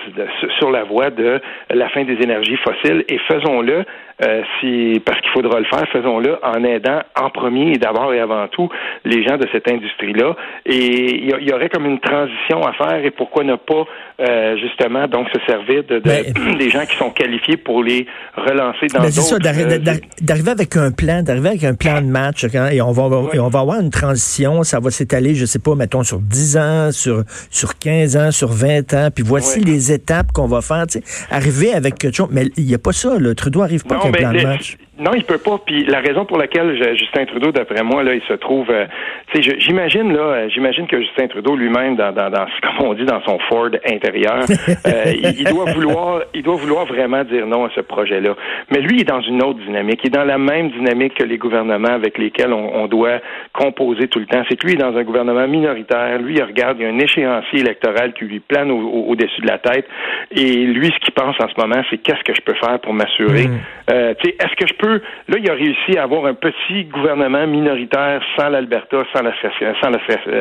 sur 0.58 0.70
la 0.70 0.84
voie 0.84 1.10
de 1.10 1.40
la 1.70 1.88
fin 1.90 2.04
des 2.04 2.16
énergies 2.22 2.56
fossiles 2.56 3.04
et 3.08 3.18
faisons-le 3.18 3.84
euh, 4.22 4.42
si 4.60 5.00
parce 5.04 5.20
qu'il 5.20 5.30
faudra 5.30 5.58
le 5.58 5.64
faire, 5.64 5.84
faisons-le 5.92 6.36
en 6.44 6.62
aidant 6.62 7.00
en 7.20 7.30
premier 7.30 7.72
et 7.72 7.78
d'abord 7.78 8.12
et 8.14 8.20
avant 8.20 8.46
tout 8.48 8.68
les 9.04 9.26
gens 9.26 9.36
de 9.36 9.46
cette 9.50 9.68
industrie-là. 9.68 10.36
Et 10.66 11.24
il 11.24 11.48
y, 11.48 11.52
aurait 11.52 11.68
comme 11.68 11.86
une 11.86 11.98
transition 11.98 12.64
à 12.64 12.72
faire 12.74 13.04
et 13.04 13.10
pourquoi 13.10 13.42
ne 13.42 13.56
pas 13.56 13.84
euh, 14.20 14.56
justement 14.58 15.08
donc 15.08 15.28
se 15.30 15.40
servir 15.46 15.82
de, 15.84 15.98
de 15.98 16.56
des 16.58 16.70
gens 16.70 16.86
qui 16.86 16.96
sont 16.96 17.10
qualifiés 17.10 17.56
pour 17.56 17.82
les 17.82 18.06
relancer 18.36 18.86
dans 18.86 19.00
d'autres. 19.00 19.12
C'est 19.12 19.20
ça, 19.20 19.34
euh, 19.34 20.00
d'arriver 20.20 20.50
avec 20.50 20.76
un 20.76 20.92
plan, 20.92 21.22
d'arriver 21.22 21.48
avec 21.48 21.64
un 21.64 21.74
plan 21.74 22.00
de 22.00 22.06
match 22.06 22.44
et 22.44 22.80
on 22.80 22.92
va 22.92 23.04
et 23.32 23.40
on 23.40 23.48
va 23.48 23.60
avoir 23.60 23.80
une 23.80 23.90
transition, 23.90 24.62
ça 24.62 24.78
va 24.78 24.90
s'étaler, 24.90 25.34
je 25.34 25.44
sais 25.44 25.58
pas, 25.58 25.74
mettons 25.74 26.04
sur 26.04 26.20
10 26.20 26.56
ans, 26.56 26.92
sur 26.92 27.24
sur 27.50 27.78
15 27.78 28.16
ans, 28.16 28.30
sur 28.30 28.48
20 28.48 28.94
ans, 28.94 29.08
puis 29.12 29.24
voici 29.26 29.60
les 29.60 29.92
étapes 29.92 30.30
qu'on 30.32 30.46
va 30.46 30.60
faire, 30.60 30.86
tu 30.86 31.00
sais, 31.00 31.26
arriver 31.30 31.74
avec 31.74 31.98
quelque 31.98 32.14
chose, 32.14 32.28
mais 32.30 32.46
il 32.56 32.64
n'y 32.64 32.74
a 32.74 32.78
pas 32.78 32.92
ça, 32.92 33.16
le 33.18 33.34
Trudeau 33.34 33.62
arrive 33.62 33.84
pas 33.84 34.03
un 34.06 34.12
plan 34.12 34.32
de 34.32 34.42
match. 34.42 34.76
Non, 34.98 35.10
il 35.14 35.24
peut 35.24 35.38
pas. 35.38 35.58
Puis 35.58 35.84
la 35.86 36.00
raison 36.00 36.24
pour 36.24 36.38
laquelle 36.38 36.76
Justin 36.96 37.24
Trudeau, 37.24 37.50
d'après 37.50 37.82
moi, 37.82 38.04
là, 38.04 38.14
il 38.14 38.22
se 38.22 38.34
trouve, 38.34 38.70
euh, 38.70 38.86
tu 39.32 39.42
sais, 39.42 39.56
j'imagine 39.58 40.12
là, 40.12 40.20
euh, 40.20 40.48
j'imagine 40.50 40.86
que 40.86 41.00
Justin 41.00 41.26
Trudeau 41.26 41.56
lui-même, 41.56 41.96
dans, 41.96 42.12
dans, 42.12 42.30
dans, 42.30 42.46
comme 42.62 42.86
on 42.86 42.94
dit, 42.94 43.04
dans 43.04 43.20
son 43.22 43.38
Ford 43.48 43.70
intérieur, 43.84 44.44
euh, 44.86 45.12
il, 45.36 45.44
doit 45.44 45.72
vouloir, 45.72 46.22
il 46.32 46.44
doit 46.44 46.54
vouloir 46.54 46.86
vraiment 46.86 47.24
dire 47.24 47.44
non 47.46 47.64
à 47.64 47.70
ce 47.74 47.80
projet-là. 47.80 48.36
Mais 48.70 48.80
lui, 48.80 48.96
il 48.96 49.00
est 49.00 49.08
dans 49.08 49.20
une 49.20 49.42
autre 49.42 49.58
dynamique. 49.58 50.00
Il 50.04 50.08
est 50.08 50.10
dans 50.10 50.24
la 50.24 50.38
même 50.38 50.70
dynamique 50.70 51.14
que 51.14 51.24
les 51.24 51.38
gouvernements 51.38 51.88
avec 51.88 52.16
lesquels 52.16 52.52
on, 52.52 52.86
doit 52.86 53.18
composer 53.52 54.08
tout 54.08 54.20
le 54.20 54.26
temps. 54.26 54.44
C'est 54.48 54.56
que 54.56 54.66
lui, 54.66 54.74
il 54.74 54.80
est 54.80 54.82
dans 54.82 54.96
un 54.96 55.02
gouvernement 55.02 55.48
minoritaire. 55.48 56.18
Lui, 56.18 56.34
il 56.36 56.42
regarde, 56.42 56.76
il 56.78 56.84
y 56.84 56.86
a 56.86 56.90
un 56.90 56.98
échéancier 56.98 57.60
électoral 57.60 58.12
qui 58.12 58.26
lui 58.26 58.40
plane 58.40 58.70
au-dessus 58.70 59.40
de 59.40 59.46
la 59.46 59.58
tête. 59.58 59.86
Et 60.30 60.66
lui, 60.66 60.86
ce 60.86 60.98
qu'il 61.00 61.14
pense 61.14 61.34
en 61.40 61.48
ce 61.48 61.60
moment, 61.60 61.82
c'est 61.90 61.98
qu'est-ce 61.98 62.22
que 62.22 62.34
je 62.34 62.42
peux 62.42 62.54
faire 62.54 62.78
pour 62.80 62.92
m'assurer. 62.92 63.48
Mm. 63.48 63.58
Euh, 63.90 64.14
tu 64.20 64.28
sais, 64.28 64.36
est-ce 64.38 64.54
que 64.56 64.66
je 64.66 64.74
peux 64.74 64.83
Là, 64.88 65.38
il 65.38 65.50
a 65.50 65.54
réussi 65.54 65.98
à 65.98 66.02
avoir 66.02 66.26
un 66.26 66.34
petit 66.34 66.84
gouvernement 66.84 67.46
minoritaire 67.46 68.22
sans 68.36 68.48
l'Alberta, 68.48 68.98
sans 69.12 69.22
la, 69.22 69.32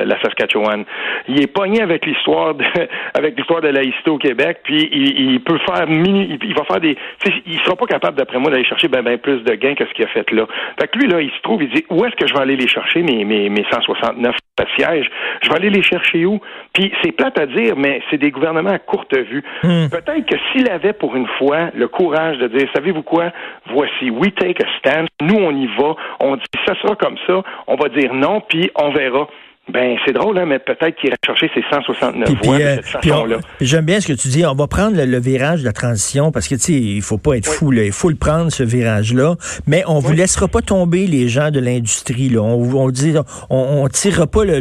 la, 0.06 0.22
Saskatchewan. 0.22 0.84
Il 1.28 1.42
est 1.42 1.48
pogné 1.48 1.82
avec 1.82 2.06
l'histoire 2.06 2.54
de, 2.56 2.66
avec 3.14 3.38
l'histoire 3.38 3.62
de 3.62 3.70
laïcité 3.70 4.10
au 4.10 4.18
Québec, 4.18 4.60
puis 4.64 4.90
il, 4.92 5.40
peut 5.42 5.60
faire 5.60 5.88
mini, 5.88 6.38
il, 6.42 6.54
va 6.54 6.64
faire 6.66 6.80
des, 6.80 6.98
il 7.46 7.60
sera 7.62 7.76
pas 7.76 7.86
capable, 7.86 8.18
d'après 8.18 8.40
moi, 8.40 8.52
d'aller 8.52 8.66
chercher 8.66 8.88
ben, 8.88 9.02
ben 9.02 9.18
plus 9.18 9.42
de 9.44 9.56
gains 9.56 9.76
que 9.76 9.86
ce 9.86 9.94
qu'il 9.94 10.06
a 10.06 10.10
fait 10.10 10.30
là. 10.32 10.46
Fait 10.80 10.88
que 10.88 11.00
lui, 11.00 11.08
là, 11.08 11.22
il 11.22 11.32
se 11.32 11.42
trouve, 11.42 11.64
il 11.64 11.70
dit, 11.70 11.86
où 11.90 12.04
est-ce 12.06 12.16
que 12.16 12.28
je 12.28 12.34
vais 12.34 12.42
aller 12.42 12.56
les 12.56 12.68
chercher, 12.68 13.02
mes, 13.02 13.24
mes, 13.24 13.50
mes 13.50 13.66
169 13.72 14.36
Je 14.60 15.50
vais 15.50 15.56
aller 15.56 15.70
les 15.70 15.82
chercher 15.82 16.26
où? 16.26 16.40
Puis 16.74 16.92
c'est 17.02 17.12
plate 17.12 17.40
à 17.40 17.46
dire, 17.46 17.76
mais 17.76 18.02
c'est 18.10 18.18
des 18.18 18.32
gouvernements 18.32 18.72
à 18.72 18.80
courte 18.80 19.16
vue. 19.18 19.44
Hmm. 19.64 19.88
Peut-être 19.90 20.26
que 20.26 20.36
s'il 20.52 20.70
avait 20.70 20.94
pour 20.94 21.16
une 21.16 21.28
fois 21.40 21.72
le 21.74 21.88
courage 21.88 22.38
de 22.38 22.48
dire, 22.48 22.68
savez-vous 22.74 23.02
quoi? 23.02 23.32
Voici, 23.72 24.12
we 24.12 24.34
take 24.36 24.64
a 24.64 24.68
stand. 24.78 25.08
Nous, 25.22 25.36
on 25.36 25.52
y 25.56 25.68
va. 25.78 25.96
On 26.20 26.36
dit, 26.36 26.44
ça 26.68 26.76
sera 26.82 26.96
comme 26.96 27.18
ça. 27.26 27.42
On 27.68 27.76
va 27.76 27.90
dire 27.90 28.14
non, 28.14 28.42
puis 28.42 28.70
on 28.76 28.92
verra. 28.92 29.28
Ben, 29.70 29.96
c'est 30.06 30.12
drôle, 30.12 30.38
hein, 30.38 30.46
mais 30.46 30.60
peut-être 30.60 30.96
qu'il 30.98 31.08
irait 31.08 31.18
chercher 31.26 31.50
ses 31.56 31.64
169 31.72 32.30
voix 32.44 32.58
de 32.58 32.64
euh, 32.64 32.76
cette 32.76 32.86
façon-là. 32.86 33.38
J'aime 33.62 33.86
bien 33.86 34.02
ce 34.02 34.08
que 34.08 34.14
tu 34.14 34.28
dis. 34.28 34.46
On 34.46 34.56
va 34.56 34.68
prendre 34.68 34.98
le, 35.02 35.20
virage 35.20 35.62
de 35.62 35.66
la 35.66 35.72
transition 35.72 36.34
parce 36.34 36.50
que, 36.50 36.56
tu 36.56 36.62
sais, 36.62 36.74
il 36.74 37.02
faut 37.02 37.18
pas 37.18 37.38
être 37.38 37.48
fou, 37.48 37.72
là. 37.72 37.84
Il 37.86 37.94
faut 37.94 38.10
le 38.10 38.18
prendre, 38.18 38.52
ce 38.52 38.64
virage-là. 38.64 39.36
Mais 39.66 39.84
on 39.88 40.00
vous 40.00 40.12
laissera 40.12 40.50
pas 40.50 40.62
tomber, 40.62 41.08
les 41.08 41.30
gens 41.30 41.50
de 41.50 41.62
l'industrie, 41.62 42.28
là. 42.28 42.42
On, 42.42 42.62
on 42.76 42.90
dit, 42.90 43.14
on, 43.50 43.84
on 43.84 43.88
tirera 43.88 44.28
pas 44.28 44.44
le, 44.44 44.60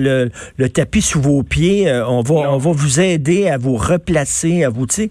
le, 0.56 0.68
tapis 0.68 1.02
sous 1.02 1.20
vos 1.20 1.42
pieds. 1.42 1.88
Euh, 1.88 2.06
on 2.06 2.20
va, 2.20 2.34
on 2.52 2.58
va 2.58 2.70
vous 2.70 3.00
aider 3.00 3.48
à 3.48 3.58
vous 3.58 3.74
replacer, 3.74 4.62
à 4.62 4.68
vous, 4.68 4.86
tu 4.86 4.94
sais. 4.94 5.10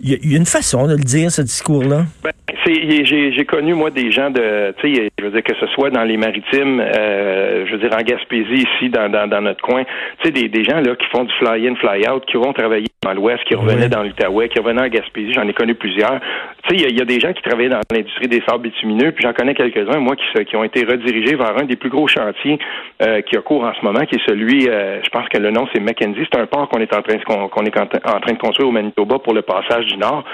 Il 0.00 0.30
y, 0.30 0.34
a 0.34 0.38
une 0.38 0.46
façon 0.46 0.86
de 0.86 0.92
le 0.92 1.02
dire, 1.02 1.32
ce 1.32 1.42
discours-là. 1.42 2.04
Ben, 2.22 2.30
j'ai 2.64 3.44
connu 3.44 3.74
moi 3.74 3.90
des 3.90 4.10
gens 4.10 4.30
de, 4.30 4.72
tu 4.78 4.94
sais, 4.94 5.10
je 5.18 5.24
veux 5.24 5.30
dire 5.30 5.42
que 5.42 5.54
ce 5.58 5.66
soit 5.68 5.90
dans 5.90 6.04
les 6.04 6.16
maritimes, 6.16 6.80
euh, 6.80 7.66
je 7.66 7.72
veux 7.72 7.78
dire 7.78 7.96
en 7.96 8.02
Gaspésie 8.02 8.66
ici, 8.66 8.88
dans, 8.88 9.10
dans, 9.10 9.28
dans 9.32 9.40
notre 9.40 9.62
coin, 9.62 9.84
tu 9.84 10.26
sais, 10.26 10.30
des, 10.30 10.48
des 10.48 10.64
gens 10.64 10.80
là 10.80 10.94
qui 10.94 11.06
font 11.06 11.24
du 11.24 11.32
fly-in, 11.34 11.74
fly-out, 11.76 12.24
qui 12.26 12.36
vont 12.36 12.52
travailler 12.52 12.86
dans 13.02 13.14
l'Ouest, 13.14 13.42
qui 13.44 13.54
revenaient 13.54 13.88
dans 13.88 14.02
l'Outaouais, 14.02 14.48
qui 14.48 14.60
revenaient 14.60 14.82
en 14.82 14.88
Gaspésie, 14.88 15.32
j'en 15.32 15.48
ai 15.48 15.52
connu 15.52 15.74
plusieurs. 15.74 16.20
Tu 16.68 16.78
sais, 16.78 16.84
il 16.88 16.96
y, 16.96 17.02
a 17.02 17.04
des 17.04 17.18
gens 17.18 17.32
qui 17.32 17.42
travaillaient 17.42 17.70
dans 17.70 17.80
l'industrie 17.90 18.28
des 18.28 18.42
sables 18.48 18.62
bitumineux, 18.62 19.10
puis 19.10 19.24
j'en 19.24 19.32
connais 19.32 19.54
quelques-uns, 19.54 19.98
moi, 19.98 20.14
qui, 20.14 20.44
qui 20.44 20.56
ont 20.56 20.62
été 20.62 20.84
redirigés 20.84 21.34
vers 21.34 21.58
un 21.58 21.64
des 21.64 21.76
plus 21.76 21.90
gros 21.90 22.06
chantiers 22.06 22.58
euh, 23.02 23.20
qui 23.22 23.36
a 23.36 23.40
cours 23.40 23.64
en 23.64 23.74
ce 23.74 23.84
moment, 23.84 24.04
qui 24.04 24.16
est 24.16 24.28
celui, 24.28 24.68
euh, 24.68 25.00
je 25.02 25.08
pense 25.10 25.28
que 25.28 25.38
le 25.38 25.50
nom 25.50 25.66
c'est 25.72 25.80
Mackenzie, 25.80 26.26
c'est 26.32 26.38
un 26.38 26.46
port 26.46 26.68
qu'on 26.68 26.80
est 26.80 26.94
en 26.94 27.02
train 27.02 27.18
qu'on 27.18 27.64
est 27.64 27.76
en 27.78 27.86
train 28.20 28.32
de 28.32 28.38
construire 28.38 28.68
au 28.68 28.72
Manitoba 28.72 29.18
pour 29.18 29.34
le 29.34 29.42
passage 29.42 29.86
du 29.86 29.96
Nord. 29.96 30.24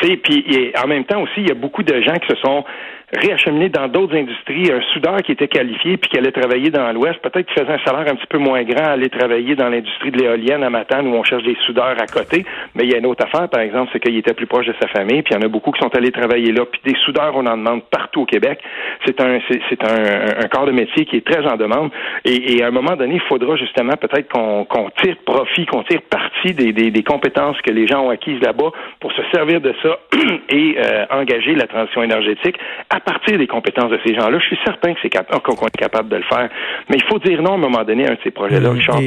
Tu 0.00 0.08
sais, 0.08 0.16
puis 0.16 0.72
en 0.82 0.86
même 0.86 1.04
temps 1.04 1.22
aussi, 1.22 1.38
il 1.38 1.48
y 1.48 1.52
a 1.52 1.54
beaucoup 1.54 1.82
de 1.82 2.00
gens 2.02 2.14
qui 2.14 2.28
se 2.28 2.36
sont 2.36 2.64
réacheminer 3.12 3.68
dans 3.68 3.88
d'autres 3.88 4.16
industries. 4.16 4.70
Un 4.70 4.82
soudeur 4.92 5.16
qui 5.22 5.32
était 5.32 5.48
qualifié 5.48 5.96
puis 5.96 6.10
qui 6.10 6.18
allait 6.18 6.32
travailler 6.32 6.70
dans 6.70 6.92
l'Ouest, 6.92 7.20
peut-être 7.20 7.46
qu'il 7.46 7.62
faisait 7.62 7.72
un 7.72 7.84
salaire 7.84 8.12
un 8.12 8.16
petit 8.16 8.26
peu 8.28 8.38
moins 8.38 8.62
grand, 8.64 8.84
aller 8.84 9.08
travailler 9.08 9.54
dans 9.54 9.68
l'industrie 9.68 10.10
de 10.10 10.18
l'éolienne 10.18 10.62
à 10.62 10.70
Matane 10.70 11.06
où 11.06 11.14
on 11.14 11.24
cherche 11.24 11.42
des 11.44 11.56
soudeurs 11.66 11.96
à 11.98 12.06
côté. 12.06 12.44
Mais 12.74 12.84
il 12.84 12.90
y 12.90 12.94
a 12.94 12.98
une 12.98 13.06
autre 13.06 13.24
affaire, 13.24 13.48
par 13.48 13.60
exemple, 13.60 13.90
c'est 13.92 14.00
qu'il 14.00 14.16
était 14.16 14.34
plus 14.34 14.46
proche 14.46 14.66
de 14.66 14.74
sa 14.80 14.88
famille, 14.88 15.22
puis 15.22 15.34
il 15.34 15.40
y 15.40 15.42
en 15.42 15.46
a 15.46 15.48
beaucoup 15.48 15.70
qui 15.70 15.80
sont 15.80 15.94
allés 15.94 16.10
travailler 16.10 16.52
là. 16.52 16.64
Puis 16.66 16.80
des 16.84 16.98
soudeurs, 17.04 17.32
on 17.34 17.46
en 17.46 17.56
demande 17.56 17.82
partout 17.84 18.22
au 18.22 18.26
Québec. 18.26 18.60
C'est 19.06 19.20
un, 19.20 19.38
c'est 19.48 19.84
un, 19.84 20.44
un, 20.44 20.48
corps 20.48 20.66
de 20.66 20.72
métier 20.72 21.04
qui 21.06 21.16
est 21.16 21.26
très 21.26 21.46
en 21.46 21.56
demande. 21.56 21.90
Et, 22.24 22.62
à 22.62 22.68
un 22.68 22.70
moment 22.70 22.96
donné, 22.96 23.14
il 23.14 23.20
faudra 23.28 23.56
justement 23.56 23.94
peut-être 23.94 24.28
qu'on 24.28 24.66
tire 25.02 25.16
profit, 25.24 25.66
qu'on 25.66 25.82
tire 25.84 26.02
parti 26.02 26.52
des, 26.52 26.72
des, 26.72 27.02
compétences 27.02 27.60
que 27.62 27.70
les 27.70 27.86
gens 27.86 28.02
ont 28.02 28.10
acquises 28.10 28.40
là-bas 28.40 28.70
pour 29.00 29.12
se 29.12 29.22
servir 29.32 29.60
de 29.60 29.74
ça 29.82 29.98
et 30.50 30.76
euh, 30.78 31.06
engager 31.10 31.54
la 31.54 31.66
transition 31.66 32.02
énergétique 32.02 32.56
partir 33.00 33.38
des 33.38 33.46
compétences 33.46 33.90
de 33.90 33.98
ces 34.04 34.14
gens-là. 34.14 34.38
Je 34.38 34.46
suis 34.46 34.58
certain 34.64 34.94
que 34.94 35.00
c'est 35.02 35.10
qu'on 35.10 35.66
est 35.66 35.76
capable 35.76 36.08
de 36.08 36.16
le 36.16 36.22
faire. 36.22 36.48
Mais 36.88 36.96
il 36.96 37.04
faut 37.04 37.18
dire 37.18 37.42
non 37.42 37.52
à 37.52 37.54
un 37.54 37.58
moment 37.58 37.84
donné 37.84 38.06
à 38.06 38.12
un 38.12 38.14
de 38.14 38.20
ces 38.22 38.30
projets-là, 38.30 38.70
Richard. 38.70 39.00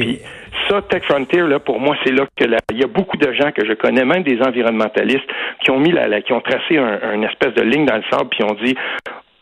ça, 0.68 0.82
Tech 0.82 1.02
Frontier, 1.04 1.42
là, 1.42 1.58
pour 1.58 1.80
moi, 1.80 1.96
c'est 2.04 2.12
là 2.12 2.26
que 2.36 2.44
il 2.72 2.78
y 2.78 2.84
a 2.84 2.86
beaucoup 2.86 3.16
de 3.16 3.32
gens 3.32 3.50
que 3.52 3.64
je 3.64 3.72
connais, 3.74 4.04
même 4.04 4.22
des 4.22 4.40
environnementalistes, 4.42 5.28
qui 5.62 5.70
ont 5.70 5.78
mis 5.78 5.92
la, 5.92 6.20
qui 6.22 6.32
ont 6.32 6.40
tracé 6.40 6.78
un, 6.78 7.14
une 7.14 7.24
espèce 7.24 7.54
de 7.54 7.62
ligne 7.62 7.86
dans 7.86 7.96
le 7.96 8.02
sable, 8.10 8.28
puis 8.30 8.44
ont 8.44 8.56
dit 8.62 8.74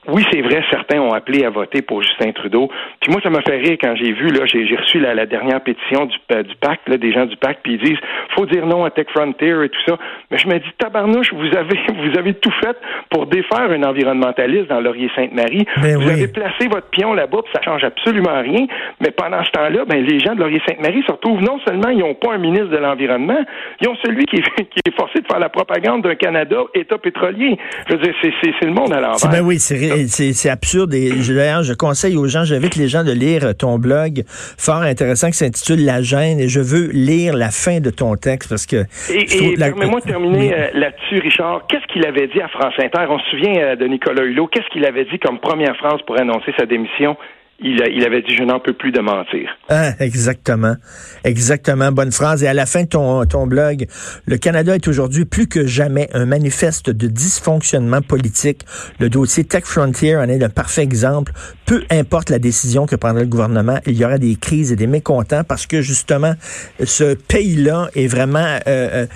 oui, 0.08 0.24
c'est 0.32 0.40
vrai, 0.40 0.62
certains 0.70 0.98
ont 0.98 1.12
appelé 1.12 1.44
à 1.44 1.50
voter 1.50 1.82
pour 1.82 2.02
Justin 2.02 2.32
Trudeau. 2.32 2.70
Puis 3.00 3.12
moi, 3.12 3.20
ça 3.22 3.28
m'a 3.28 3.42
fait 3.42 3.58
rire 3.58 3.76
quand 3.80 3.94
j'ai 3.96 4.12
vu, 4.12 4.28
là, 4.28 4.46
j'ai 4.46 4.74
reçu 4.74 4.98
la, 4.98 5.14
la, 5.14 5.26
dernière 5.26 5.60
pétition 5.60 6.06
du, 6.06 6.16
euh, 6.32 6.42
du 6.42 6.54
pacte, 6.56 6.88
là, 6.88 6.96
des 6.96 7.12
gens 7.12 7.26
du 7.26 7.36
pacte, 7.36 7.60
puis 7.62 7.74
ils 7.74 7.80
disent, 7.80 7.98
faut 8.34 8.46
dire 8.46 8.64
non 8.64 8.84
à 8.84 8.90
Tech 8.90 9.06
Frontier 9.14 9.54
et 9.62 9.68
tout 9.68 9.80
ça. 9.86 9.98
Mais 10.30 10.38
je 10.38 10.48
me 10.48 10.58
dis, 10.58 10.70
tabarnouche, 10.78 11.34
vous 11.34 11.54
avez, 11.54 11.78
vous 12.10 12.18
avez 12.18 12.32
tout 12.34 12.52
fait 12.62 12.76
pour 13.10 13.26
défaire 13.26 13.70
un 13.70 13.82
environnementaliste 13.82 14.68
dans 14.68 14.80
Laurier-Sainte-Marie. 14.80 15.66
Ben 15.82 15.98
vous 15.98 16.08
avez 16.08 16.28
placé 16.28 16.68
votre 16.68 16.88
pion 16.88 17.12
là-bas, 17.12 17.40
puis 17.44 17.52
ça 17.54 17.60
change 17.62 17.84
absolument 17.84 18.40
rien. 18.40 18.66
Mais 19.00 19.10
pendant 19.10 19.44
ce 19.44 19.50
temps-là, 19.50 19.84
ben, 19.84 20.02
les 20.02 20.18
gens 20.18 20.34
de 20.34 20.40
Laurier-Sainte-Marie 20.40 21.02
se 21.06 21.12
retrouvent, 21.12 21.42
non 21.42 21.58
seulement 21.66 21.90
ils 21.90 21.98
n'ont 21.98 22.14
pas 22.14 22.32
un 22.32 22.38
ministre 22.38 22.68
de 22.68 22.78
l'Environnement, 22.78 23.44
ils 23.82 23.88
ont 23.88 23.96
celui 24.02 24.24
qui 24.24 24.36
est, 24.36 24.42
qui 24.70 24.80
est 24.86 24.96
forcé 24.96 25.20
de 25.20 25.26
faire 25.26 25.40
la 25.40 25.50
propagande 25.50 26.02
d'un 26.02 26.14
Canada 26.14 26.56
État 26.74 26.96
pétrolier. 26.96 27.58
Je 27.88 27.96
veux 27.96 28.02
dire, 28.02 28.14
c'est 28.22 28.64
le 28.64 28.72
monde 28.72 28.92
à 28.94 29.00
l'envers. 29.00 29.30
Ben 29.30 29.42
oui, 29.42 29.58
c'est 29.58 29.90
c'est 30.08 30.50
absurde. 30.50 30.94
Et 30.94 31.10
d'ailleurs, 31.10 31.62
je 31.62 31.74
conseille 31.74 32.16
aux 32.16 32.26
gens, 32.26 32.44
j'invite 32.44 32.76
les 32.76 32.88
gens 32.88 33.04
de 33.04 33.12
lire 33.12 33.54
ton 33.56 33.78
blog 33.78 34.22
fort 34.26 34.82
intéressant 34.82 35.28
qui 35.28 35.38
s'intitule 35.38 35.84
La 35.84 36.02
gêne. 36.02 36.40
Et 36.40 36.48
je 36.48 36.60
veux 36.60 36.90
lire 36.92 37.36
la 37.36 37.50
fin 37.50 37.80
de 37.80 37.90
ton 37.90 38.16
texte 38.16 38.48
parce 38.48 38.66
que. 38.66 38.84
Et, 39.10 39.54
permets-moi 39.56 40.00
de 40.00 40.06
terminer 40.06 40.54
euh, 40.54 40.68
là-dessus, 40.74 41.18
Richard. 41.18 41.66
Qu'est-ce 41.68 41.86
qu'il 41.92 42.04
avait 42.06 42.28
dit 42.28 42.40
à 42.40 42.48
France 42.48 42.74
Inter? 42.78 43.06
On 43.08 43.18
se 43.18 43.30
souvient 43.30 43.56
euh, 43.56 43.76
de 43.76 43.86
Nicolas 43.86 44.24
Hulot. 44.24 44.46
Qu'est-ce 44.48 44.68
qu'il 44.72 44.84
avait 44.84 45.04
dit 45.04 45.18
comme 45.18 45.38
première 45.38 45.76
phrase 45.76 46.00
pour 46.06 46.18
annoncer 46.18 46.52
sa 46.58 46.66
démission? 46.66 47.16
Il, 47.62 48.04
avait 48.04 48.22
dit 48.22 48.34
je 48.34 48.42
n'en 48.42 48.60
peux 48.60 48.72
plus 48.72 48.92
de 48.92 49.00
mentir. 49.00 49.50
Ah, 49.68 49.92
exactement. 50.00 50.76
Exactement. 51.24 51.92
Bonne 51.92 52.12
phrase. 52.12 52.42
Et 52.42 52.48
à 52.48 52.54
la 52.54 52.66
fin 52.66 52.84
de 52.84 52.88
ton, 52.88 53.24
ton 53.26 53.46
blog, 53.46 53.86
le 54.26 54.38
Canada 54.38 54.74
est 54.74 54.88
aujourd'hui 54.88 55.24
plus 55.24 55.46
que 55.46 55.66
jamais 55.66 56.08
un 56.14 56.26
manifeste 56.26 56.90
de 56.90 57.06
dysfonctionnement 57.06 58.02
politique. 58.02 58.64
Le 58.98 59.08
dossier 59.08 59.44
Tech 59.44 59.64
Frontier 59.64 60.16
en 60.16 60.28
est 60.28 60.42
un 60.42 60.48
parfait 60.48 60.82
exemple. 60.82 61.32
Peu 61.66 61.84
importe 61.90 62.30
la 62.30 62.38
décision 62.38 62.86
que 62.86 62.96
prendra 62.96 63.20
le 63.20 63.28
gouvernement, 63.28 63.78
il 63.86 63.96
y 63.96 64.04
aura 64.04 64.18
des 64.18 64.36
crises 64.36 64.72
et 64.72 64.76
des 64.76 64.86
mécontents 64.86 65.44
parce 65.44 65.66
que 65.66 65.82
justement, 65.82 66.34
ce 66.82 67.14
pays-là 67.14 67.90
est 67.94 68.06
vraiment... 68.06 68.58
Euh, 68.66 69.04
euh 69.04 69.06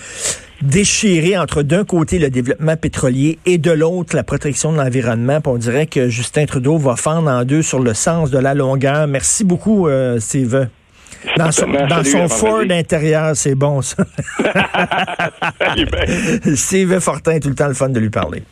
déchiré 0.62 1.36
entre 1.36 1.62
d'un 1.62 1.84
côté 1.84 2.18
le 2.18 2.30
développement 2.30 2.76
pétrolier 2.76 3.38
et 3.46 3.58
de 3.58 3.70
l'autre 3.70 4.16
la 4.16 4.22
protection 4.22 4.72
de 4.72 4.78
l'environnement. 4.78 5.40
On 5.46 5.56
dirait 5.56 5.86
que 5.86 6.08
Justin 6.08 6.46
Trudeau 6.46 6.78
va 6.78 6.96
fendre 6.96 7.30
en 7.30 7.44
deux 7.44 7.62
sur 7.62 7.80
le 7.80 7.94
sens 7.94 8.30
de 8.30 8.38
la 8.38 8.54
longueur. 8.54 9.06
Merci 9.06 9.44
beaucoup, 9.44 9.88
euh, 9.88 10.20
Steve. 10.20 10.68
Dans 11.36 11.50
son, 11.52 11.66
dans 11.66 12.04
son 12.04 12.28
Ford 12.28 12.64
intérieur, 12.70 13.34
c'est 13.34 13.54
bon 13.54 13.80
ça. 13.80 14.04
Steve 16.54 17.00
Fortin, 17.00 17.38
tout 17.38 17.48
le 17.48 17.54
temps 17.54 17.68
le 17.68 17.74
fun 17.74 17.88
de 17.88 17.98
lui 17.98 18.10
parler. 18.10 18.42